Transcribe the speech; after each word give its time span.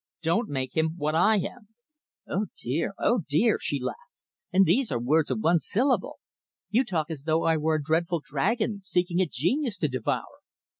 Don't 0.23 0.49
make 0.49 0.75
him 0.75 0.95
what 0.97 1.13
I 1.13 1.35
am." 1.35 1.67
"Oh 2.27 2.47
dear, 2.57 2.95
oh 2.97 3.21
dear," 3.29 3.59
she 3.61 3.79
laughed, 3.79 3.99
"and 4.51 4.65
these 4.65 4.91
are 4.91 4.99
words 4.99 5.29
of 5.29 5.41
one 5.43 5.59
syllable! 5.59 6.17
You 6.71 6.83
talk 6.83 7.11
as 7.11 7.21
though 7.25 7.43
I 7.43 7.55
were 7.57 7.75
a 7.75 7.83
dreadful 7.83 8.19
dragon 8.25 8.81
seeking 8.81 9.21
a 9.21 9.27
genius 9.29 9.77
to 9.77 9.87
devour!" 9.87 10.39